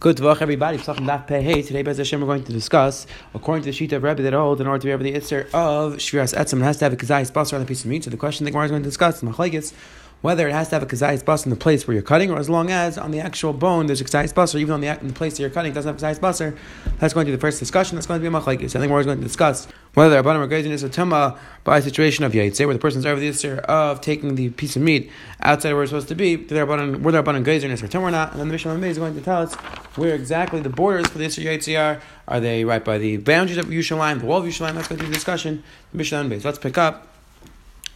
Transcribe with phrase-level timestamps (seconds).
[0.00, 0.78] Good Tvach, everybody.
[0.78, 4.32] Hey, today, Bez Hashem, we're going to discuss, according to the sheet of Rebbe that
[4.32, 6.94] holds, in order to be able to answer of Shviras Etzim, it has to have
[6.94, 8.04] a kazayis basar on the piece of meat.
[8.04, 9.74] So the question that is going to discuss is
[10.22, 12.38] whether it has to have a kazayis bus in the place where you're cutting, or
[12.38, 15.08] as long as on the actual bone there's a kazayis basar, even on the, in
[15.08, 16.56] the place that you're cutting doesn't have a kazayis basar.
[16.98, 17.96] That's going to be the first discussion.
[17.96, 18.76] That's going to be a machlaikis.
[18.76, 21.78] I think we're always going to discuss whether the Rabbanim are is a tuma by
[21.78, 24.82] a situation of Yaitse, where the person's over the issue of taking the piece of
[24.82, 25.10] meat
[25.40, 28.40] outside where it's supposed to be, whether they're Rabbanim is a Tumah or not, and
[28.40, 29.54] then the Mishnah is going to tell us
[29.96, 32.00] where exactly the borders for the Isser Yaitse are.
[32.28, 34.74] Are they right by the boundaries of Yerushalayim, the wall of Yerushalayim?
[34.74, 35.64] That's going to be the discussion.
[35.90, 37.08] The Mishnah Let's pick up.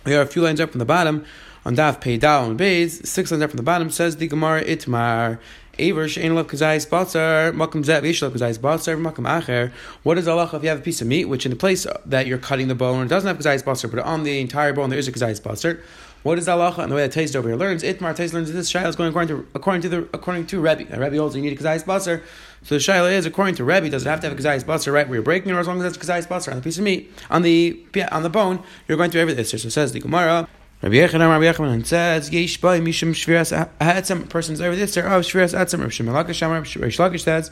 [0.05, 1.25] We are a few lines up from the bottom
[1.64, 5.38] on Daf Pei Dal and Beis, six up from the bottom, says the Gemara Itmar.
[5.78, 9.72] Aver love kazayis batzar makam zet v'yish love kazayis batzar makam acher.
[10.05, 12.28] What is Allah if you have a piece of meat which in the place that
[12.28, 14.98] you're cutting the bone it doesn't have kazayis batzar but on the entire bone there
[14.98, 15.80] is a kazayis batzar.
[16.22, 17.83] What is Allah and the way that Taste over here learns?
[17.83, 20.96] Itmar Taste learns this Shaila is going according to according to the according to Rebbe.
[20.96, 22.22] Rebbe also you need a kazayis batzar.
[22.62, 24.92] So the Shaila is according to Rebbe does it have to have a kazayis batzar
[24.92, 26.78] right where you're breaking it or as long as it's kazayis batzar on the piece
[26.78, 29.44] of meat on the on the bone you're going to everything.
[29.44, 30.46] So it says the Gemara.
[30.84, 34.92] Rabbi Yochanan, Rabbi Yochanan says, "Yesh by mishum shviras atzam." Person's over this.
[34.92, 35.78] There, oh, shviras atzam.
[35.78, 37.50] Rabbi Shimon Lakish, Rabbi Shlokish says,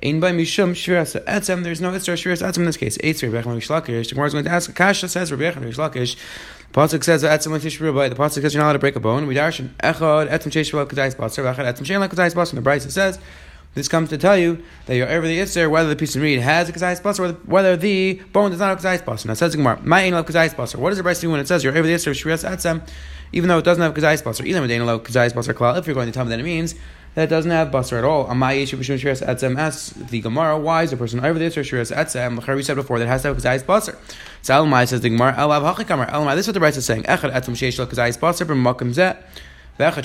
[0.00, 2.96] "Ein by mishum shviras atzam." There's no itzar shviras atzam in this case.
[2.98, 4.72] Eitz Rabbi Yochanan, Rabbi Gemara is going to ask.
[4.76, 6.16] Kasha says, Rabbi Yochanan, Rabbi Shlokish.
[6.70, 8.08] The pasuk says atzam l'tish by.
[8.08, 9.26] The pasuk says you're not allowed to break a bone.
[9.26, 11.52] We darshan echad etzam sheish v'lav kadayis basar.
[11.52, 12.54] V'echad etzam shein lav kadayis basar.
[12.54, 13.18] The Brisa says.
[13.74, 16.40] This comes to tell you that you're over the Isser, whether the piece of meat
[16.40, 19.26] has a Kazayis Basar or whether the bone does not have Kazayis Basar.
[19.26, 20.76] Now, says the Gemara, My love Kazayis Basar.
[20.76, 22.88] What does the Brisa do when it says you're over the Isser, Shrias Atzam,
[23.32, 24.44] even though it doesn't have Kazayis Basar?
[24.46, 26.74] Either Medina love Kazayis Basar Klal, if you're going to tell me that it means
[27.14, 28.26] that it doesn't have Basar at all.
[28.26, 31.60] Amai Yeshu B'Shum Shrias Atzam asks the Gemara, why is a person over the Isser,
[31.60, 33.96] Shrias Atzam, like we said before, that has to have Kazayis?
[34.42, 37.04] So Elamai says the Gemara, Elav Hachikamar, Elamai, this is what the Brisa is saying,
[37.04, 39.22] Echad Atzam Sheish Kazayis Basar, B'Makam Zet,
[39.78, 40.00] so it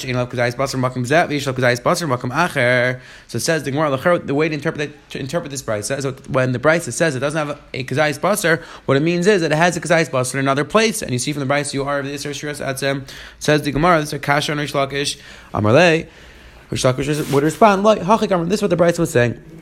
[3.39, 6.83] says the Gemara, the way to interpret to interpret this price says when the price
[6.95, 9.81] says it doesn't have a kazayis basar, what it means is that it has a
[9.81, 11.01] kazayis basar in another place.
[11.01, 14.13] And you see from the price you are this Shiras says the Gemara, this is
[14.13, 15.19] a kasha and Reish Lakish,
[15.55, 16.07] Amarle.
[16.69, 19.52] Reish Lakish would respond, this is what the price was saying.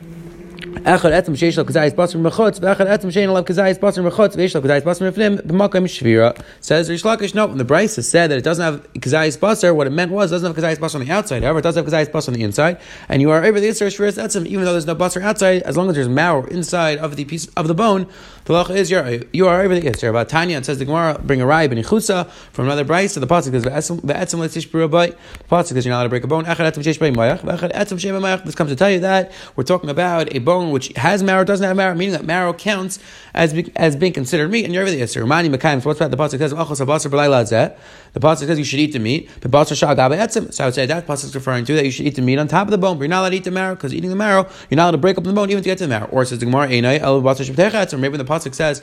[0.72, 4.54] Echad etzem sheish lo kazayis basar mechutz, ve'echad etzem shein lo kazayis basar mechutz, ve'esh
[4.54, 6.34] lo kazayis basar mefnim, b'makam shvira.
[6.60, 9.86] Says Reish Lakish, no, when the Brisa said that it doesn't have kazayis basar, what
[9.86, 11.42] it meant was it doesn't have kazayis basar on the outside.
[11.42, 13.88] However, it does have kazayis basar on the inside, and you are over the Yisrael
[13.88, 17.16] shviras etzem, even though there's no basar outside, as long as there's marrow inside of
[17.16, 18.06] the piece of the bone,
[18.46, 20.10] the lacha is you're, you are over the Yisrael.
[20.10, 23.52] About Tanya, it says the Gemara, bring a rye ben from another Brisa, the pasuk
[23.52, 26.72] says ve'etzem letish b'rabai, the pasuk says you're not allowed to break a bone, echad
[26.72, 28.44] etzem sheish b'mayach, ve'echad etzem shein b'mayach.
[28.44, 31.66] This comes to tell you that we're talking about a bone which has marrow, doesn't
[31.66, 32.98] have marrow, meaning that marrow counts
[33.34, 35.26] as as being considered meat, and you're over the Yisr.
[35.26, 36.10] Mani Mekayim, so what's that?
[36.10, 37.74] The Pasuk says, Achos B'layla
[38.12, 40.52] The Pasuk says you should eat the meat, but Basar Shah Etzim.
[40.52, 42.38] So I would say that Pasuk is referring to that you should eat the meat
[42.38, 44.10] on top of the bone, but you're not allowed to eat the marrow, because eating
[44.10, 45.88] the marrow, you're not allowed to break up the bone even to get to the
[45.88, 46.06] marrow.
[46.06, 48.82] Or says the Gemara, Einai, El Basar Shabtecha or maybe the Pasuk says,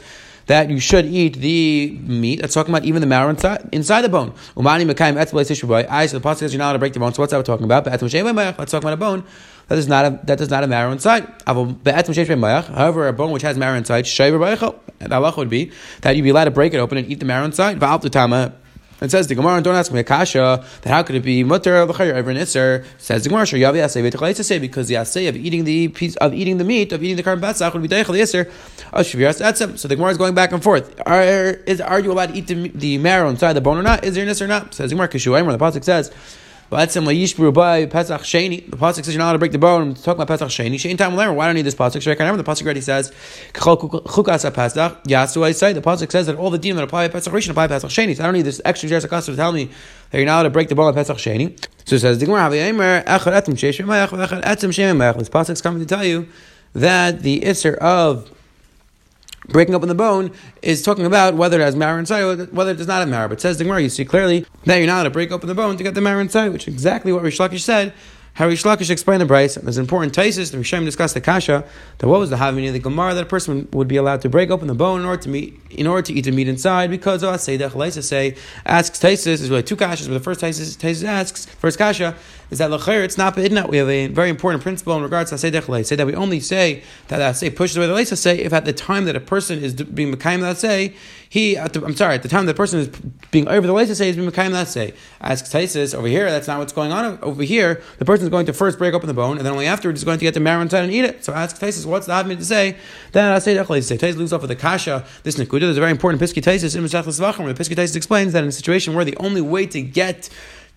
[0.50, 2.42] that you should eat the meat.
[2.42, 4.32] That's talking about even the marrow inside, inside the bone.
[4.58, 7.14] Umani mekayim etzbelei I so the pasuk says you're not allowed to break the bone.
[7.14, 7.86] So what's that we're talking about?
[7.86, 9.24] Let's talk about a bone
[9.70, 11.28] that is not a, that does not have marrow inside.
[11.46, 15.72] However, a bone which has marrow inside, the Allah would be
[16.02, 17.82] that you'd be allowed to break it open and eat the marrow inside.
[19.02, 21.78] It says the Gemara, don't ask me a kasha, that how could it be mutter
[21.78, 22.86] of over an isser?
[22.98, 26.58] Says the Gemara, yavi asay say because the asay of eating the piece of eating
[26.58, 28.54] the meat of eating the korban batzach would be deichel the isser of
[28.94, 29.78] oh, shviras etzem.
[29.78, 31.00] So the Gemara is going back and forth.
[31.06, 34.04] Are is are you allowed to eat the, the marrow inside the bone or not?
[34.04, 34.74] Is there an isser or not?
[34.74, 36.12] Says the Gemara, where the pasuk says.
[36.70, 38.70] Pesach Sheni.
[38.70, 39.96] The pasuk says you're not allowed to break the bone.
[39.96, 40.76] Talk about Pesach Sheni.
[40.76, 41.36] Shein time learn.
[41.36, 42.02] Why do I need this pasuk?
[42.02, 43.12] Should I remember the pasuk already says
[43.54, 45.04] Chukas Pesach.
[45.06, 47.68] Yasu I say the pasuk says that all the dinim that apply Pesach Rishon apply
[47.68, 48.16] Pesach Sheni.
[48.16, 49.72] So I don't need this extra Jersey to tell me
[50.12, 51.60] that you're not allowed to break the bone of Pesach Sheni.
[51.86, 55.18] So it says the Gemara Havi Echad Etzim Sheish Mayach Echad Etzim Shem Mayach.
[55.18, 56.28] This pasuk is coming to tell you
[56.74, 58.30] that the isser of
[59.50, 62.78] breaking open the bone is talking about whether it has marrow inside or whether it
[62.78, 63.28] does not have marrow.
[63.28, 65.56] But says the Gemara, you see clearly that you're not allowed to break open the
[65.56, 67.94] bone to get the marrow inside, which is exactly what Reish Lakish said.
[68.34, 69.56] How Reish Lakish explained the price.
[69.56, 70.52] There's an important thesis.
[70.52, 71.66] The Rishayim discussed the kasha
[71.98, 74.30] that what was the having of the Gemara that a person would be allowed to
[74.30, 76.90] break open the bone in order to meet in order to eat the meat inside
[76.90, 78.36] because of say the say
[78.66, 82.16] asks thesis is really two kashas, but the first thesis, thesis asks first kasha
[82.52, 83.70] is that lachir it's not bidna.
[83.70, 85.86] We have a very important principle in regards to say dechalei.
[85.86, 88.74] Say that we only say that say pushes away the leisa say if at the
[88.74, 90.94] time that a person is being mekayim that say
[91.30, 92.88] he the, I'm sorry at the time that the person is
[93.32, 94.94] being over the leisa say is being mekayim that say.
[95.22, 97.82] Asks Tosfos over here that's not what's going on over here.
[98.00, 100.04] The person is going to first break open the bone and then only afterwards is
[100.04, 101.24] going to get the marrow inside and eat it.
[101.24, 102.78] So ask Tosfos what's the having to say?
[103.12, 105.06] Then I say dechalei say Tosfos loses off with the kasha.
[105.24, 107.54] This nikuda there's a very important piskei Tosfos in Masechtas Zevachim.
[107.54, 110.30] The piskei Tosfos explains that in a situation where the only way to get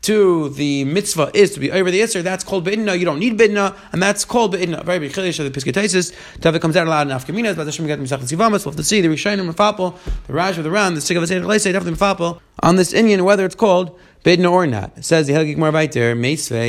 [0.03, 2.99] to the mitzvah is to be over the Isser, that's called Bidna.
[2.99, 4.85] You don't need Bidna, and that's called Bidna.
[4.85, 6.13] Very big Chilish of the Pisketaisis.
[6.41, 8.65] Tava comes out a lot in Afkaminas, but Hashem get Misach Sivamas.
[8.65, 9.97] We'll have to see the Rishonim Mefapel,
[10.27, 13.25] the Raj of the Ram, the Sig of the Seder definitely Mefapel, on this Indian,
[13.25, 15.05] whether it's called Bidna or not.
[15.05, 16.17] Says the Helgik Gemara right there,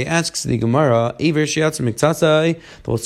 [0.07, 2.59] asks the Gemara, Iver Shiatz Miktasai.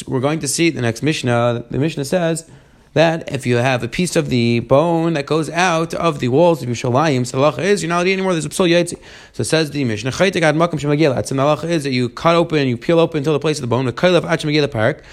[0.08, 1.66] We're going to see the next Mishnah.
[1.70, 2.50] The Mishnah says,
[2.98, 6.64] that if you have a piece of the bone that goes out of the walls
[6.64, 8.34] of Yerushalayim, so the halacha is you're not eating anymore.
[8.34, 9.00] There's a psul yaitzi.
[9.34, 10.12] So it says the Mishnah.
[10.12, 11.16] Chaytek ad shemagila.
[11.16, 13.68] The halacha is that you cut open, you peel open until the place of the
[13.68, 13.86] bone.
[13.86, 15.04] The kailav ad shemagila parak.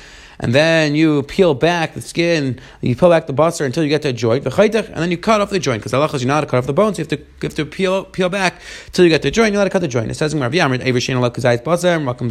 [0.41, 4.03] And then you peel back the skin, you peel back the buster until you get
[4.03, 6.41] to a joint, and then you cut off the joint, because Allah is you're not
[6.41, 9.05] to cut off the bones, you have to, you have to peel, peel back until
[9.05, 10.11] you get to the joint, you're not to cut the joint.
[10.11, 12.31] It says in Rav Yamrit, Evershin Allah Kazayt Basar, Makam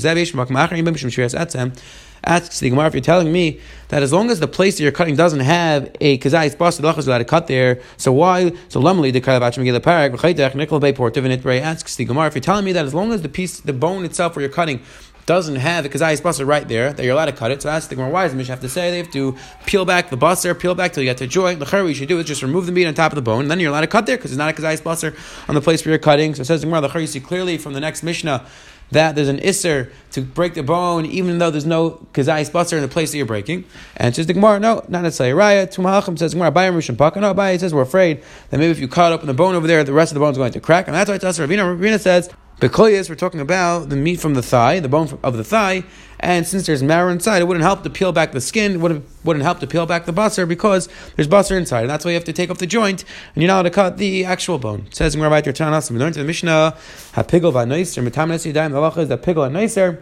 [2.24, 3.60] asks the Gemara if you're telling me
[3.90, 6.88] that as long as the place that you're cutting doesn't have a kazayis bas, the
[6.90, 7.82] is allowed to cut there.
[7.98, 8.52] So why?
[8.70, 12.36] So lamali the kalavach megillah parak v'chaytech nikol bay portiv and asks the Gemara if
[12.36, 14.82] you're telling me that as long as the piece, the bone itself where you're cutting
[15.26, 17.62] doesn't have a kazayis basar right there, that you're allowed to cut it.
[17.62, 19.36] So that's the does the Mishnah have to say they have to
[19.66, 21.60] peel back the basar, peel back till you get to joint?
[21.60, 23.42] The what you should do is just remove the meat on top of the bone,
[23.42, 25.86] and then you're allowed to cut there because it's not a kazayis on the place
[25.86, 26.36] where you're cutting.
[26.36, 26.88] So it says the Gemara.
[26.88, 28.46] The you see clearly from the next Mishnah
[28.92, 32.82] that there's an isser to break the bone, even though there's no kazayis basar in
[32.82, 33.66] the place that you're breaking.
[33.98, 35.36] And it says the Gemara, no, not necessarily.
[35.36, 37.20] Raya, Tumahachim says Gemara, Bayam Rishon Paka.
[37.20, 39.84] No, Bayam says we're afraid that maybe if you cut open the bone over there,
[39.84, 40.88] the rest of the bone is going to crack.
[40.88, 41.40] And that's why it's us.
[41.40, 42.30] Ravina, Ravina says,
[42.60, 45.84] Bekoyas, we're talking about the meat from the thigh, the bone of the thigh,
[46.20, 49.06] and since there's marrow inside, it wouldn't help to peel back the skin, it wouldn't,
[49.26, 52.16] wouldn't help to peel back the basar because there's basar inside, and that's why you
[52.16, 53.04] have to take off the joint,
[53.34, 54.86] and you're not allowed to cut the actual bone.
[54.88, 56.78] It says in Rabbi Tertanas, we learned in the Mishnah,
[57.14, 60.02] Hapigel v'anoiser, metamas yadayim, the is that pigel and noiser,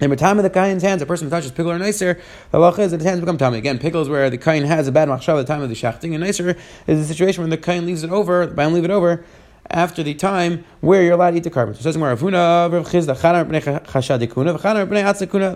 [0.00, 2.20] and by time of the kain's hands, a person who touches pigel or nicer,
[2.50, 3.58] the halacha is that his hands become tummy.
[3.58, 5.76] Again, pigel is where the kain has a bad machshav at the time of the
[5.76, 6.56] shachting, and nicer
[6.88, 9.24] is the situation when the kain leaves it over, by leave it over,
[9.70, 11.74] after the time where you're allowed to eat the korban.
[11.74, 12.68] So it says Ravuna,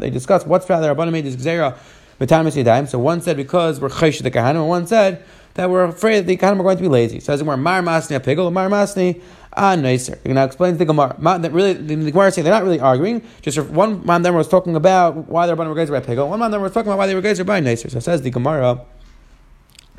[0.00, 4.30] They discuss what's rather Rabbanim made this gzera So one said because we're chayish the
[4.30, 5.22] kahanim, and one said
[5.54, 7.20] that we're afraid that the kahanim are going to be lazy.
[7.20, 9.20] So it says Mar masni a pigel, mar masni
[9.52, 10.18] a nicer.
[10.24, 11.16] Now explains the Gemara.
[11.20, 13.22] That really, the, Gemara is saying they're not really arguing.
[13.42, 16.28] Just one man them was talking about why the Rabbanim were guys by pigel.
[16.28, 17.90] One man them was talking about why they were guys by nicer.
[17.90, 18.84] So it says the Gemara.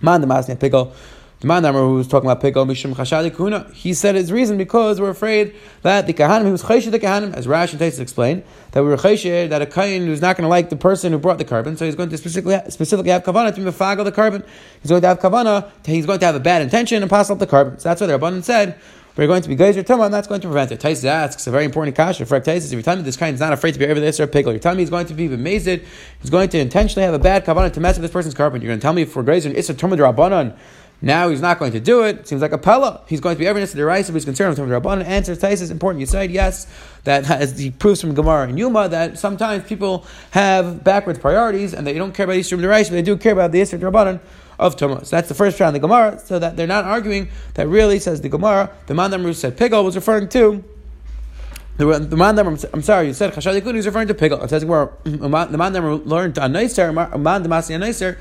[0.01, 0.93] Man the masni pigel.
[1.41, 5.09] The man who was talking about Pigel Mishum Chashadi he said his reason because we're
[5.09, 8.83] afraid that the Kahanim, he was Chayshid the Kahanim, as Rash and Tosfos explained, that
[8.83, 11.37] we were Chayshid, that a Kain who's not going to like the person who brought
[11.37, 14.45] the korban, so he's going to specifically specifically have Kavanah to mafagel the korban.
[14.81, 17.39] He's going to have Kavanah, he's going to have a bad intention and pass up
[17.39, 17.79] the korban.
[17.79, 18.77] So that's what the Rabbanan said.
[19.15, 20.81] We're going to be Geyser Tumah, and that's going to prevent it.
[20.81, 22.25] Tosfos asks a very important kasha.
[22.25, 24.19] For Tosfos, if you're telling me this kind is not afraid to be over this
[24.19, 27.13] or pigel, you're telling me he's going to be amazed, he's going to intentionally have
[27.13, 28.61] a bad kavanah to mess with this person's korban.
[28.61, 30.55] You're going to tell me if we're Geyser and Issa Tumah
[31.01, 32.27] now he's not going to do it.
[32.27, 33.01] Seems like a pella.
[33.07, 35.05] He's going to be evidence to the rice, he's concerned with the Rabbanan.
[35.05, 36.01] Answer Tais important.
[36.01, 36.67] You said yes,
[37.05, 41.87] that as he proves from Gemara and Yuma that sometimes people have backwards priorities and
[41.87, 44.19] they don't care about Yisrum the rice, but they do care about the Yisr Rabbanan
[44.59, 45.05] of Tumah.
[45.05, 47.99] So that's the first round of the Gemara, so that they're not arguing that really
[47.99, 50.63] says the Gemara, the man that said Pigal was referring to
[51.77, 54.43] the, the man that I'm sorry, you said Chashadikun, he's referring to Pigal.
[54.43, 58.17] It says the man that learned a nicer, man the Masi a nicer.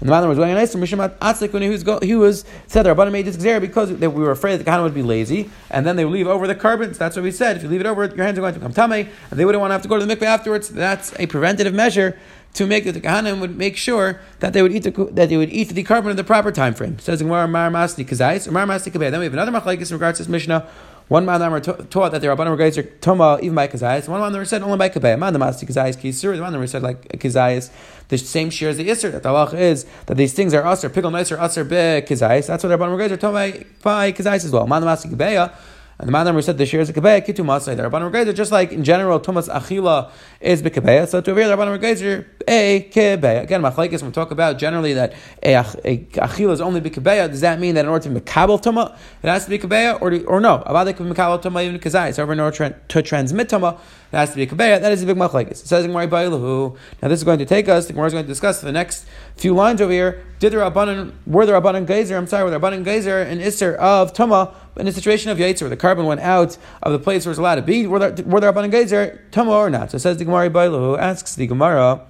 [0.00, 3.36] And the man was going nice from Mishamat he was, said the Rabbanim made this
[3.36, 6.06] xer because they, we were afraid that the Kahana would be lazy, and then they
[6.06, 6.96] would leave over the carbons.
[6.96, 7.56] That's what we said.
[7.56, 9.60] If you leave it over, your hands are going to become tame, and they wouldn't
[9.60, 10.70] want to have to go to the mikveh afterwards.
[10.70, 12.18] That's a preventative measure
[12.54, 15.50] to make the Kahanim would make sure that they would eat the, that they would
[15.50, 16.98] eat the korban in the proper time frame.
[16.98, 20.24] Says in Mar Masni Kazais Mar Masni Then we have another machlekes in regards to
[20.24, 20.66] this Mishnah.
[21.10, 24.06] One man were taught that the Rabbanim were to Toma even by Kazayas.
[24.06, 25.18] One man were said only by Kabeh.
[25.18, 26.36] Man the Masti Kazayas Kisur.
[26.36, 27.68] The that were said like Kazayas.
[28.06, 29.10] The same shear as the Isser.
[29.10, 30.88] That the halach is that these things are Aser.
[30.88, 32.46] Pigel nicer Aser be Kazayas.
[32.46, 33.52] That's what the Rabbanim were to Toma
[33.82, 34.68] by Kazayas as well.
[34.68, 35.52] Man the Masti Kabeh.
[36.00, 37.76] And the man said the share is a kabeya kitu masay.
[37.76, 41.06] The Rabbanim Regezer, just like in general, Tumas Achila is bekabeya.
[41.06, 43.42] So to over here, the Rabbanim Regezer a kebeya.
[43.42, 47.28] Again, machlekes we talk about generally that a, a Achila is only bekabeya.
[47.28, 50.14] Does that mean that in order to mekabel tuma, it has to be kabeya, or
[50.26, 50.62] or no?
[50.64, 52.14] The mekabel tuma even kazai.
[52.14, 54.80] So in order to transmit tuma, it has to be kabeya.
[54.80, 55.50] That is a big machlekes.
[55.50, 57.88] It says in Now this is going to take us.
[57.88, 59.04] The Gemara is going to discuss the next
[59.36, 60.24] few lines over here.
[60.38, 62.16] Did the Rabbanan were the Rabbanan Geyser?
[62.16, 65.62] I'm sorry, were the Rabbanan Geyser and Isser of tuma in a situation of Yaitzer,
[65.62, 68.24] where the korban went out of the place where it's allowed to be, were there,
[68.24, 69.90] were there Rabbanan Geyser or not?
[69.90, 72.06] So says the Gemara Bailu, who asks the Gemara.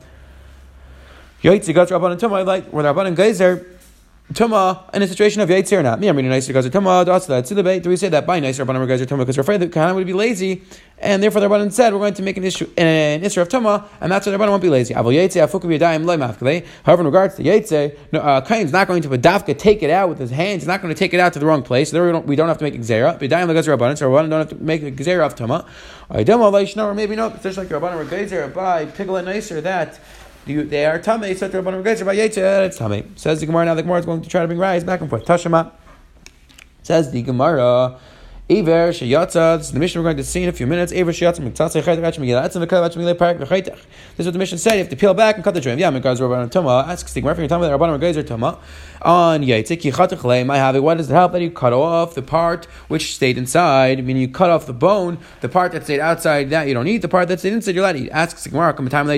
[1.43, 3.67] Yaitzer got Rabbanan tuma, like were the Rabbanan Geyser
[4.33, 5.99] Tuma in a situation of Yaitzer or not.
[5.99, 9.07] Me, I'm reading nicer because Tuma, Do we say that by nicer Rabbanim guys are
[9.07, 10.63] Tuma because we're afraid that Kahana would be lazy,
[10.99, 13.89] and therefore the Rabbanim said we're going to make an issue an issue of Tuma,
[14.01, 14.95] and that's why the Rabbanim won't be lazy.
[14.95, 15.11] However,
[17.01, 20.21] in regards to Yaitzer, no, uh, Kain's not going to Badafka take it out with
[20.21, 20.63] his hands.
[20.63, 21.91] He's not going to take it out to the wrong place.
[21.91, 23.19] So there we don't, we don't have to make Xera.
[23.19, 25.67] B'dayim legas Rabbanim, so Rabbanim don't have to make Xera of Tuma.
[26.13, 29.99] Or maybe no, just like Rabbanim or Gezer by pigel it nicer that
[30.47, 31.23] you, they are tame.
[31.25, 33.17] It's tame.
[33.17, 33.65] Says the Gemara.
[33.67, 35.25] Now the Gemara is going to try to bring rise back and forth.
[35.25, 35.73] Tashema
[36.83, 37.99] says the Gemara.
[38.51, 39.71] Iver sheyatza.
[39.71, 40.93] The Mishnah we're going to see in a few minutes.
[40.93, 41.37] Chaytach.
[44.17, 44.73] This is what the Mishnah said.
[44.73, 45.79] You have to peel back and cut the trim.
[45.79, 48.59] Yeah, because Rabbanim Toma asks the Gemara from time that Rabbanim Gezer Toma
[49.03, 50.43] on Yaitzik Yichatach Lei.
[50.43, 54.05] My have what does it help that you cut off the part which stayed inside?
[54.05, 57.03] Meaning you cut off the bone, the part that stayed outside that you don't eat,
[57.03, 58.11] the part that stayed inside you're allowed to eat.
[58.11, 59.09] Asks the Gemara come time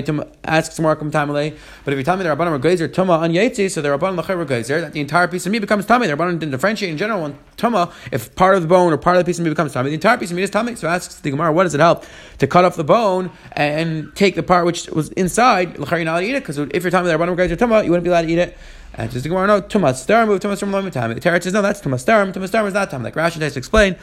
[0.43, 1.55] Asks Gemara come time But
[1.87, 4.81] if you tell me the Rabbanim Gezer Toma on Yaitzik, so the Rabbanim Lachar Gezer
[4.81, 6.05] that the entire piece of meat becomes tummy.
[6.05, 9.17] The Rabbanim didn't differentiate in general on Toma if part of the bone or part
[9.17, 10.75] of the piece of meat becomes tummy The entire piece of meat is tummy.
[10.75, 12.05] So asks the Gemara, what does it help
[12.39, 15.77] to cut off the bone and take the part which was inside?
[15.77, 17.91] You're not allowed to eat it because if you're about the guys are tumma, you
[17.91, 18.57] wouldn't be allowed to eat it.
[18.95, 21.13] And just the Gemara, no, tumas star move tumas from loim time.
[21.13, 22.25] The Torah says no, that's tumas star.
[22.27, 23.01] Tumas star is not time.
[23.01, 23.95] Like Rashi tries to explain.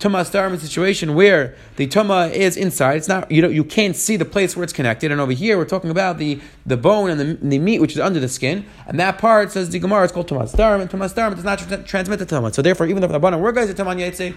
[0.00, 2.96] Tumas star is a situation where the tuma is inside.
[2.96, 5.12] It's not you know you can't see the place where it's connected.
[5.12, 8.00] And over here we're talking about the the bone and the, the meat which is
[8.00, 8.66] under the skin.
[8.88, 10.74] And that part says the Gemara is called tumas star.
[10.74, 12.52] And tumas star does not tra- transmit the tuma.
[12.52, 14.34] So therefore, even though the bottom we're guys are tuman yaitse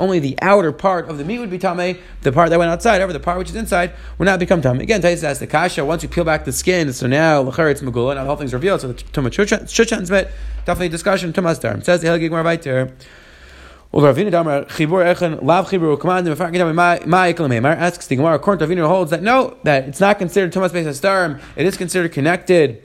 [0.00, 1.98] only the outer part of the meat would be tame.
[2.22, 4.80] The part that went outside, however, the part which is inside would not become tame.
[4.80, 5.84] Again, Tais asks the kasha.
[5.84, 8.14] Once you peel back the skin, so now lachar it's megula.
[8.16, 8.80] Now the whole thing's revealed.
[8.80, 10.32] So the tumah shuchan met
[10.64, 11.84] definitely discussion tumas darm.
[11.84, 12.92] Says the helgig mar weiter.
[13.92, 14.06] Asks
[18.06, 21.40] the Gemara, according to Ravina holds that no, that it's not considered tumas based on
[21.56, 22.84] It is considered connected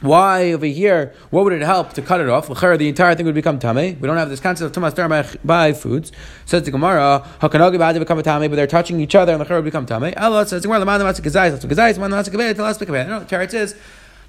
[0.00, 1.14] why over here?
[1.30, 2.48] What would it help to cut it off?
[2.48, 3.98] The entire thing would become tame.
[3.98, 6.12] We don't have this concept of tumas by, by foods.
[6.44, 9.54] Says the Gemara, hakanagi ba'ad become a tame, but they're touching each other, and the
[9.54, 10.12] would become tame.
[10.16, 13.08] Allah says the Gemara, the matzah gazayis, gazayis, man matzah kabeh, tell us kabeh.
[13.08, 13.74] No, the Torah says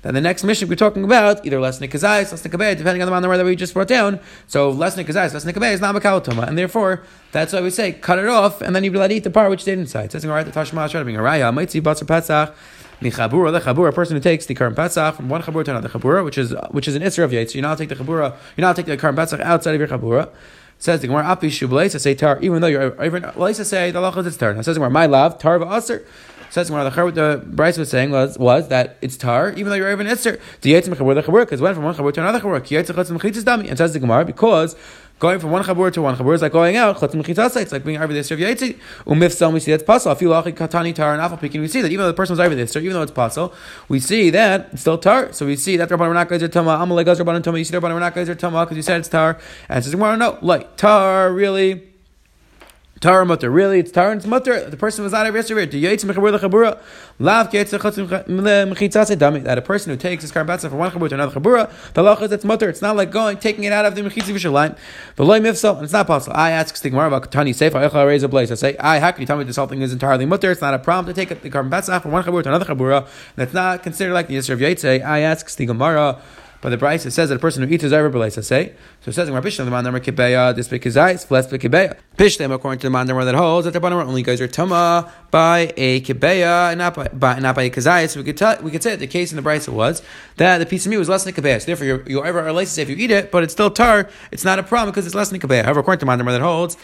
[0.04, 3.14] that the next Mishnah we're talking about either less nikazayis, less nikabeh, depending on the
[3.14, 4.20] amount that we just brought down.
[4.48, 8.20] So less nikazayis, less nikabeh is not makal and therefore that's why we say cut
[8.20, 10.12] it off, and then you be allowed to eat the part which stayed inside.
[10.12, 12.54] Says the Gemara, the Tashma, trying to bring a raya, might see batzar patzach.
[13.01, 15.89] Michabura the chabura, a person who takes the Karim Pesach from one chabura to another
[15.89, 17.54] chabura, which is which is an Isra of Yates.
[17.54, 20.30] You're not take the chabura, you're not take the Karim Pesach outside of your chabura.
[20.80, 24.27] Says the Gemara, Api Shublaisa say tar, even though you're even Laisa say the lachas
[24.27, 24.54] it's tar.
[24.54, 26.06] Now says the Gemara, my love, tar v'aser.
[26.50, 29.92] Says the Gemara, the Bryce was saying was was that it's tar, even though you're
[29.92, 30.39] even Isser.
[30.62, 33.94] The Yates Mechabur the chabura, because went from one chabura to another Dami, and says
[33.94, 34.75] the Gemara, because
[35.20, 37.02] Going from one chabur to one chabur is like going out.
[37.02, 38.78] It's like being over this of yaitzi.
[39.06, 40.12] Umifsal, we see that's possible.
[40.12, 42.38] If you lachi katani tar and afal picking, we see that even though the person
[42.38, 43.52] was this, so even though it's possible,
[43.90, 45.34] we see that it's still tar.
[45.34, 46.78] So we see that Rabban Ranak guys are tama.
[46.78, 47.58] Amalei guys are Rabban tama.
[47.58, 49.40] You see Rabban Ranak guys are tama because you said it's tar.
[49.70, 51.87] And says, well, no, like tar really.
[53.00, 53.50] Tar mutter.
[53.51, 54.70] Really, it's tar and mutter.
[54.70, 55.68] The person was not over yesterday.
[55.68, 56.80] To yaitz mechabur lechabura.
[57.20, 61.39] Lav yaitz mechitzase That a person who takes his karbatza from one chabur to another
[61.39, 62.70] chabura, the lach is it's mutter.
[62.70, 64.75] It's not like going taking it out of the mechitzi v'shalayim.
[65.16, 66.36] The loy mifsal, and it's not possible.
[66.36, 67.75] I ask Stigmar about Tani Seif.
[67.75, 68.50] I raise a place.
[68.51, 70.50] I say, I how can you tell me this whole thing is entirely mutter?
[70.50, 73.08] It's not a problem to take the karbatza from one chabur to another chabura.
[73.36, 75.04] That's not considered like the yisr of.
[75.06, 76.20] I ask Stigmara.
[76.62, 78.74] But the Bryce it says that a person who eats a his over say.
[79.02, 81.30] So it says in Rabbi Bishlam the man number kibeya, uh, this big is ice,
[81.30, 81.98] less big kibeya.
[82.18, 85.12] Pishlem according to the man number that holds that the bottom only guys are tuma
[85.38, 88.10] by a kibeya and not by, by not by a kazayis.
[88.10, 90.01] So we could tell we could say that the case in the Bryce was
[90.38, 91.60] that the piece of meat was less than a kibeya.
[91.60, 94.10] So therefore you're you ever are licensed if you eat it, but it's still tar,
[94.32, 95.63] it's not a problem because it's less than a kibeya.
[95.63, 96.75] However, according to number that holds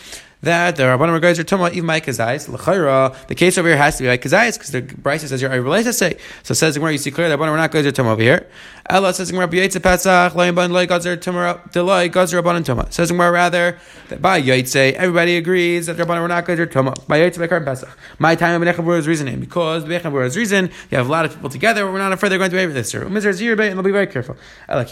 [0.43, 2.49] that the Rabbanim guys are talking even by kazayis.
[2.49, 5.51] L'chayra, the case over here has to be by kazayis because the Bryce says you're
[5.51, 6.17] able to say.
[6.43, 8.47] So says where you see clearly that Rabbanim are not guys are talking over here.
[8.89, 12.91] Ella says Rabbi Yitzchak Pesach loyim ban loy gazer tumara deloy gazer Rabbanim tuma.
[12.91, 13.79] Says more rather
[14.09, 16.93] that by Yitzchak everybody agrees that Rabbanim are not gazer tuma.
[17.07, 17.97] By Yitzchak Bekar Pesach.
[18.19, 21.49] My time of is reasoning because the Nechavur reason you have a lot of people
[21.49, 21.89] together.
[21.89, 22.89] We're not afraid they're going to be this.
[22.89, 24.35] Zir and they'll be very careful.
[24.67, 24.85] The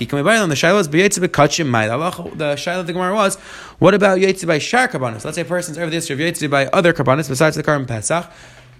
[0.56, 0.88] Shiloh is.
[0.88, 3.38] The Shiloh of the Gemara was
[3.80, 5.26] what about Yitzchak by Shar Kabbanis?
[5.26, 8.32] Let's say a person's over this of Yetzi by other Karbanis besides the Karban Pesach,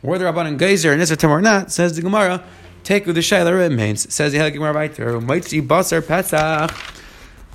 [0.02, 2.44] whether Rabbanan Geyser and Isra or not, says the Gemara,
[2.84, 4.14] take with the Shaila remains.
[4.14, 6.72] Says the Gemara there, Mighty Basar Pesach.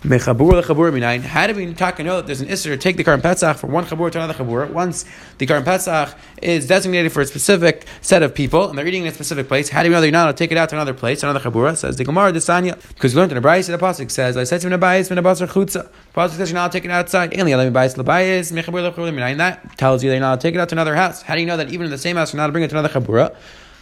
[0.07, 1.21] Mechabur lechabur minayin.
[1.21, 3.85] How do we know that there's an isser to take the Karim Pesach from one
[3.87, 4.71] chabur to another chabur?
[4.71, 5.05] Once
[5.39, 9.09] the Karim Pesach is designated for a specific set of people and they're eating in
[9.09, 10.95] a specific place, how do we know they're not to take it out to another
[10.95, 11.77] place, another chabura?
[11.77, 12.81] Says the Gemara, the Sanya.
[12.91, 15.19] Because we learned in the Bryce, the Pasuk says, I said to him, Abayis, min
[15.19, 15.91] abasar chutza.
[16.15, 17.37] Pasuk says you're not taking it outside.
[17.37, 19.39] Only let me buy labayis, mechabur lechabur minayin.
[19.39, 21.23] That tells you they're not to take it out to another house.
[21.23, 22.71] How do you know that even in the same house you're not to bring it
[22.71, 23.35] to another chabura?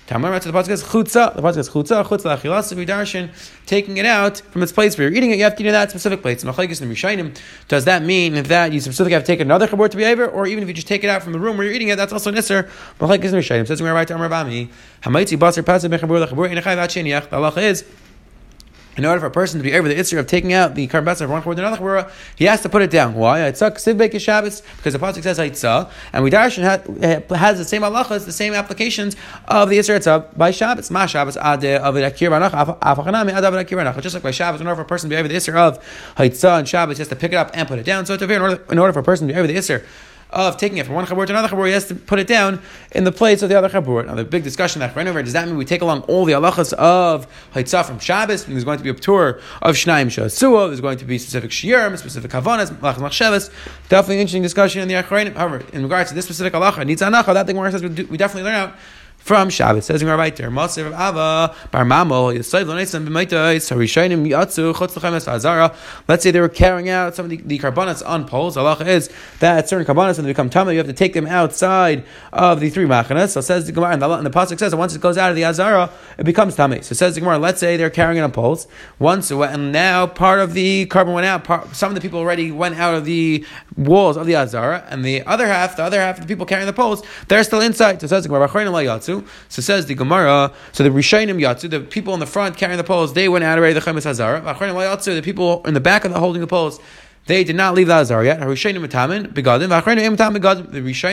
[0.06, 1.34] Tamar the pasuk says chutza.
[1.34, 3.30] The pasuk says chutza, chutza lachilasa v'darshan,
[3.64, 5.38] taking it out from its place where you're eating it.
[5.38, 6.42] You have to eat in that specific place.
[6.42, 10.46] Does that mean that you specifically have to take another chabur to be over, or
[10.46, 12.12] even if you just take it out from the room where you're eating it, that's
[12.12, 12.68] also nisr?
[13.66, 14.68] Says we're right Bami.
[15.02, 17.84] Pasuk mechabur The halacha is
[18.96, 21.16] in order for a person to be over the issue of taking out the korban
[21.16, 23.14] from one chibur to another chibur, he has to put it down.
[23.14, 23.40] Why?
[23.40, 27.82] Itzah ksiv Shabbos because the pasuk says Itzah, and we darshan eh, has the same
[27.82, 29.16] halachas, the same applications
[29.48, 30.90] of the Isra Itzah by Shabbos.
[30.90, 34.00] Ma Shabbos ade of akir banach afachanami of it akir banach.
[34.00, 35.84] Just like by Shabbos, in order for a person to be over the Isra of
[36.16, 38.06] Itzah and Shabbos, he has to pick it up and put it down.
[38.06, 39.84] So be in order, in order for a person to be over the Isra
[40.31, 42.61] of taking it from one chabur to another chabur, he has to put it down
[42.93, 44.07] in the place of the other chabur.
[44.07, 46.33] Now, the big discussion that ran over does that mean we take along all the
[46.33, 48.45] halachas of Haitzah from Shabbos?
[48.45, 51.50] And There's going to be a tour of Shnaim Shasua, there's going to be specific
[51.50, 53.50] Shiurim, specific Havanas, Malach Machshavas.
[53.88, 55.35] Definitely interesting discussion in the Achronim.
[55.35, 58.43] However, in regards to this specific halacha, needs anacha, that thing where says we definitely
[58.43, 58.75] learn out
[59.25, 59.87] from Shabbos.
[59.87, 65.75] Says our right there, of Ava, Bar Mamo, Yisaid Lonesan B'maitais, Harishainim Yatsu, Chutz Azara.
[66.07, 68.59] Let's say they were carrying out some of the, the carbonates on poles.
[68.59, 69.09] Allah is
[69.40, 72.04] that certain carbonates, when they become tamei, you have to take them outside
[72.35, 73.31] of the three machanas.
[73.31, 75.31] So says the Gemara, and the, and the Pasuk says that once it goes out
[75.31, 76.85] of the Azara, it becomes tamei.
[76.85, 78.69] So says the Gemara, let's say they're carrying it on poles.
[78.99, 82.52] Once, and now part of the korban went out, part, some of the people already
[82.52, 83.43] went out of the
[83.78, 86.66] walls of the Azara, and the other half, the other half of the people carrying
[86.66, 88.02] the poles, they're still inside.
[88.02, 88.49] So says the Gemara,
[89.49, 90.52] So says the Gemara.
[90.73, 93.59] So the Rishainim Yatsu, the people in the front carrying the poles, they went out
[93.59, 94.42] already the Chemes Hazara.
[95.04, 96.80] The people in the back of the holding the poles.
[97.26, 98.38] They did not leave the Azar yet.
[98.40, 98.75] The Rishayim,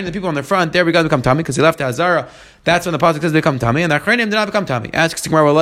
[0.05, 2.27] the people on the front, there to become Tami because he left the Azara.
[2.65, 4.89] That's when the pasuk says they become Tami, and the Achrayim did not become Tami.
[4.93, 5.53] Asks Gemara,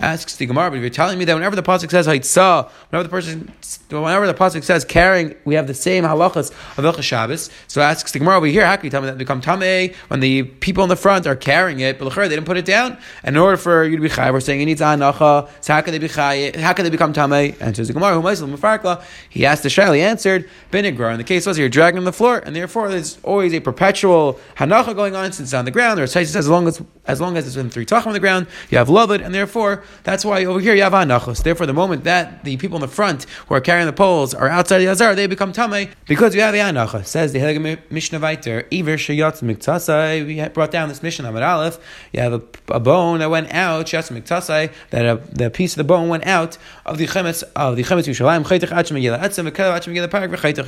[0.00, 3.02] Asks the Gemara, but if you're telling me that whenever the pasuk says Haitzah, whenever
[3.02, 3.52] the person,
[3.90, 7.50] whenever the pasuk says carrying, we have the same halachas of Ilcha Shabbos.
[7.66, 10.20] So asks the Gemara over here, how can you tell me that become tamei when
[10.20, 12.96] the people in the front are carrying it, but they didn't put it down?
[13.24, 15.50] And in order for you to be chay, we're saying it needs anacha.
[15.60, 16.52] So how can they be chay?
[16.52, 17.60] How can they become tamei?
[17.60, 19.00] And says the Gemara, who
[19.30, 21.10] He asked the Shaila, he answered benigra.
[21.10, 24.38] And the case was you're dragging on the floor, and therefore there's always a perpetual
[24.56, 25.98] hanacha going on since it's on the ground.
[25.98, 28.46] Or says as long as as long as it's within three tachim on the ground,
[28.70, 31.42] you have loved, and therefore that's why over here you have anachos.
[31.42, 34.48] Therefore, the moment that the people in the front who are carrying the poles are
[34.48, 37.04] outside the azar, they become tamei because you have the anacha.
[37.04, 40.26] Says the Hegel Mishnah Viter, Iver Shayatz Miktasai.
[40.26, 41.78] We brought down this Mishnah Amid Aleph.
[42.12, 45.78] You have a, a, bone that went out, Shayatz Miktasai, that a, the piece of
[45.78, 48.44] the bone went out of the chemetz of the chemetz Yushalayim.
[48.44, 48.68] Chaytach.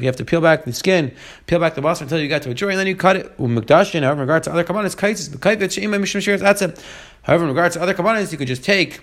[0.01, 1.15] You have to peel back the skin,
[1.47, 3.37] peel back the boss until you get to a jury, and then you cut it.
[3.39, 4.03] Umikdashin.
[4.03, 6.79] However, in regards to other commands, kaitzis b'kayvet she'ima mishum shiras atzem.
[7.23, 9.01] However, in regards to other commands, you could just take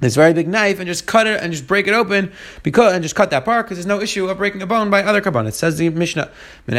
[0.00, 2.32] this very big knife and just cut it and just break it open
[2.62, 5.02] because and just cut that part because there's no issue of breaking a bone by
[5.02, 5.48] other kabbalah.
[5.48, 6.30] It says the Mishnah,
[6.66, 6.74] in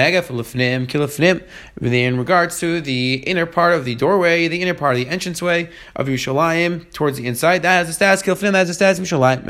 [2.18, 6.08] regards to the inner part of the doorway, the inner part of the entranceway of
[6.08, 9.46] Yerushalayim towards the inside, that has a status kilfnim, that has a status Yerushalayim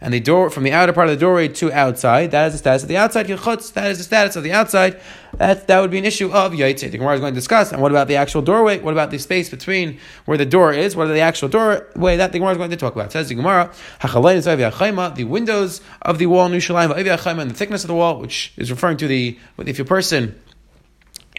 [0.00, 2.58] and the door from the outer part of the doorway to outside, that is the
[2.58, 3.26] status of the outside.
[3.26, 5.00] That is the status of the outside.
[5.36, 6.90] That that would be an issue of yaitze.
[6.90, 7.72] The Gemara is going to discuss.
[7.72, 8.78] And what about the actual doorway?
[8.78, 10.94] What about the space between where the door is?
[10.96, 12.16] What are the actual doorway?
[12.16, 13.12] That the Gemara is going to talk about.
[13.12, 18.52] Says the Gemara, the windows of the wall and the thickness of the wall, which
[18.56, 20.40] is referring to the if a person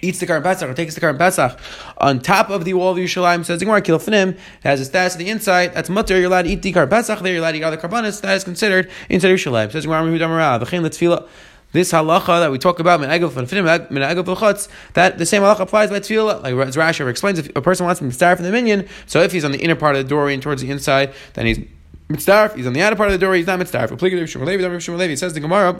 [0.01, 1.59] eats the Karban Pesach or takes the Karban Pesach
[1.97, 5.19] on top of the wall of Yerushalayim, says the Gemara, Kilfinim, has a status of
[5.19, 7.57] the inside, that's mutter, you're allowed to eat the Karban Pesach, there you're allowed to
[7.57, 9.71] eat other Karbanis, that is considered inside Yerushalayim.
[9.71, 10.59] Says Gemara,
[11.71, 13.09] this halacha that we talk about, that
[15.19, 16.41] the same halacha applies by tefillah.
[16.41, 19.31] Like as Rashi explains, if a person wants to start from the minyan, so if
[19.31, 21.59] he's on the inner part of the doorway and towards the inside, then he's
[22.09, 22.55] mitzdarf.
[22.55, 23.91] He's on the outer part of the door, he's not mitzdarf.
[25.11, 25.79] It says the Gemara.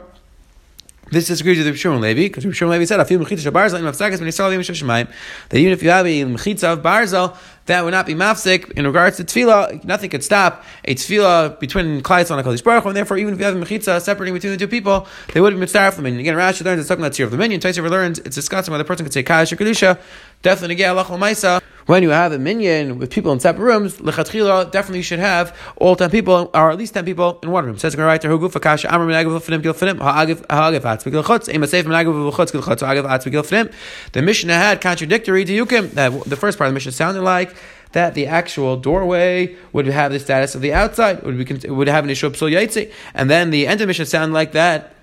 [1.12, 5.08] This disagrees with Shimon Levi because Shimon Levi said, "Afil mechitza barzel mafsakas ben
[5.50, 8.86] That even if you have a mechitza of barzel, that would not be mafsik in
[8.86, 9.84] regards to tefillah.
[9.84, 13.46] Nothing could stop a tefillah between Klai and Hakadosh Baruch and therefore, even if you
[13.46, 16.22] have a mechitza separating between the two people, they would be mitzvah from the minyan.
[16.22, 17.60] Again, Rashi learns it's talking about tzir of the minyan.
[17.60, 20.00] Taisir learns it's discussing whether the person could say kadosh or kedusha.
[20.42, 25.02] Definitely, get Maisa when you have a minyan with people in separate rooms, lechatchila definitely
[25.02, 27.80] should have all ten people, or at least ten people in one room.
[27.80, 31.66] Says right there, hugu fakasha amar menagav finim gil finim ha'agav ha'agav atzmik chutz ema
[31.66, 33.74] seif menagav chutz gil chutz ha'agav atzmik gil finim.
[34.12, 35.98] The Mishnah had contradictory to Yukim.
[35.98, 37.56] Uh, that the first part of the Mishnah sounded like
[37.94, 42.04] that the actual doorway would have the status of the outside, would be would have
[42.04, 44.94] an issue of psul and then the end of the Mishnah sounded like that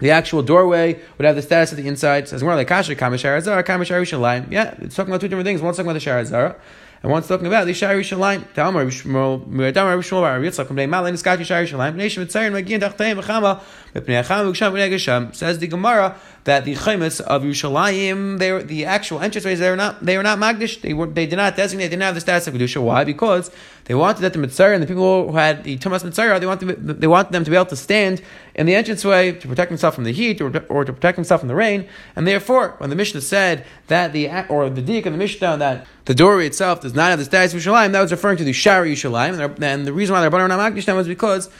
[0.00, 2.28] the actual doorway would have the status of the inside.
[2.28, 4.50] Says more like kasher kamishar kamishar.
[4.50, 5.62] Yeah, it's talking about two different things.
[5.62, 6.56] One's talking about the shar azara,
[7.02, 8.04] and one's talking about the shari.
[8.04, 11.92] Tamar Rishmol Miradamar Rishmol Bar Yitzchak Kamdei Malin Iskati Shari.
[11.92, 13.60] Nation Mitzayin Magin Dachteim V'Chama
[13.94, 15.34] Mipnei Acham Gesham.
[15.34, 19.76] Says the Gemara that the chaymas of Yerushalayim, they were, the actual entranceways, they were
[19.76, 20.80] not they were not magdish.
[20.80, 21.86] They were they did not designate.
[21.86, 22.82] They didn't have the status of kedusha.
[22.82, 23.04] Why?
[23.04, 23.50] Because
[23.90, 27.00] they wanted that the mitzvah and the people who had the tumas metzora, they wanted
[27.00, 28.22] they wanted them to be able to stand
[28.54, 31.48] in the entranceway to protect themselves from the heat or, or to protect themselves from
[31.48, 31.88] the rain.
[32.14, 35.88] And therefore, when the Mishnah said that the or the dik of the Mishnah that
[36.04, 38.52] the doorway itself does not have the status of Yerushalayim, that was referring to the
[38.52, 39.60] Shari Yerushalayim.
[39.60, 41.50] And the reason why they're not magdish was because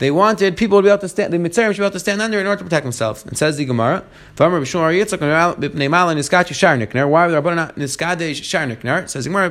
[0.00, 2.22] they wanted people to be able to stand, the Metzoraim should be able to stand
[2.22, 3.22] under in order to protect themselves.
[3.26, 4.02] And says the Gemara,
[4.38, 6.16] Why were the Rabbanon
[7.54, 9.06] not Niskadesh Sharnikner?
[9.10, 9.50] Says the Gemara,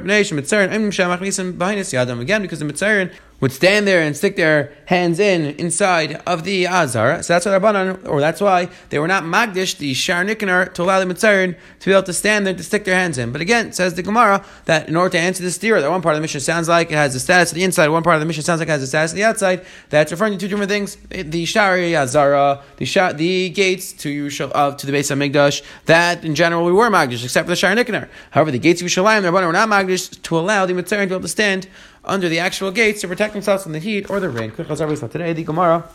[2.19, 6.67] Again, because the Metzoraim would stand there and stick their hands in inside of the
[6.67, 7.23] Azar.
[7.23, 10.83] So that's why Rabbanan, or that's why they were not Magdish, the Shar Nikanor, to
[10.83, 13.31] allow the Mitzarin to be able to stand there to stick their hands in.
[13.31, 16.15] But again, says the Gemara that in order to answer this theory, that one part
[16.15, 18.19] of the Mishnah sounds like it has the status of the inside, one part of
[18.19, 20.47] the Mishnah sounds like it has the status of the outside, that's referring to two
[20.47, 20.97] different things.
[21.09, 26.25] The Shari Azara, the Shar, the gates to uh, to the base of Migdash, that
[26.25, 28.09] in general we were Magdish, except for the Shar Nikanor.
[28.31, 31.07] However, the gates of Yerushalayim, the Rabbanan were not Magdish to allow the Mitzarin to
[31.07, 31.67] be able to stand
[32.03, 34.51] under the actual gates to protect themselves from the heat or the rain.
[34.51, 35.87] Today, the Gemara.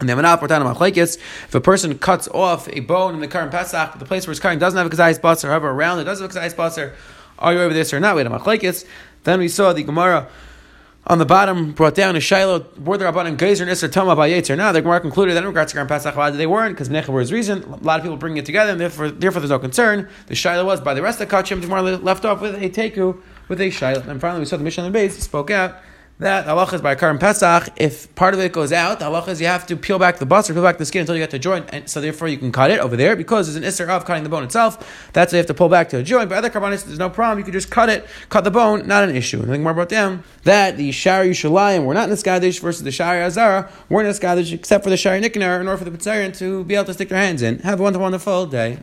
[0.00, 4.04] And then when if a person cuts off a bone in the korban Pesach, the
[4.04, 6.32] place where it's cutting doesn't have a kazayis basar, however, around it does have a
[6.32, 6.92] kazayis basar,
[7.38, 8.16] are you over this or not?
[8.16, 8.84] Had a machlekes.
[9.24, 10.28] Then we saw the Gemara
[11.06, 14.30] on the bottom brought down a Shiloh, were the Rabbanim Gezer and Isser Tama by
[14.30, 14.56] Yetzer.
[14.56, 17.32] Now the Gemara concluded that in regards to Grand Pesach, they weren't because Necha was
[17.32, 17.62] reason.
[17.64, 20.08] A lot of people bringing it together, and therefore, therefore there's no concern.
[20.26, 21.60] The Shiloh was by the rest of the Kachim.
[21.60, 24.02] The Gemara left off with a Teku with a Shiloh.
[24.08, 25.76] And finally, we saw the Mishnah and base spoke out
[26.18, 27.68] that Allah is by Karim Pesach.
[27.76, 30.50] If part of it goes out, Allah is you have to peel back the bus
[30.50, 32.36] or peel back the skin until you get to a joint, and so therefore you
[32.36, 35.10] can cut it over there because there's an isser of cutting the bone itself.
[35.12, 36.28] That's why you have to pull back to a joint.
[36.28, 37.38] But other carbonates, there's no problem.
[37.38, 39.40] You can just cut it, cut the bone, not an issue.
[39.40, 42.92] And more about them that the Shari Yushalayim were not in the Skadish versus the
[42.92, 45.96] Shari Azara weren't in the Skadish except for the Shari Nikanor in order for the
[45.96, 47.60] Pizzarian to be able to stick their hands in.
[47.60, 48.78] Have a wonderful, wonderful day.